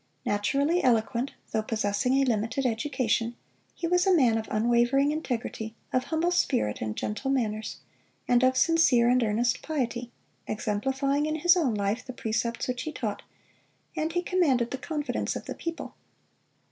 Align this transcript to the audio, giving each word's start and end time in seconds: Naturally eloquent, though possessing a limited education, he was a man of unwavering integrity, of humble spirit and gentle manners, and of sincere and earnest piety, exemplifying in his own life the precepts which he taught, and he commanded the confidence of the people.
Naturally 0.25 0.83
eloquent, 0.83 1.33
though 1.51 1.61
possessing 1.61 2.15
a 2.15 2.25
limited 2.25 2.65
education, 2.65 3.35
he 3.75 3.85
was 3.85 4.07
a 4.07 4.11
man 4.15 4.35
of 4.35 4.47
unwavering 4.49 5.11
integrity, 5.11 5.75
of 5.93 6.05
humble 6.05 6.31
spirit 6.31 6.81
and 6.81 6.95
gentle 6.97 7.29
manners, 7.29 7.77
and 8.27 8.43
of 8.43 8.57
sincere 8.57 9.07
and 9.09 9.21
earnest 9.23 9.61
piety, 9.61 10.11
exemplifying 10.47 11.27
in 11.27 11.35
his 11.35 11.55
own 11.55 11.75
life 11.75 12.03
the 12.03 12.13
precepts 12.13 12.67
which 12.67 12.81
he 12.81 12.91
taught, 12.91 13.21
and 13.95 14.13
he 14.13 14.23
commanded 14.23 14.71
the 14.71 14.79
confidence 14.79 15.35
of 15.35 15.45
the 15.45 15.53
people. 15.53 15.93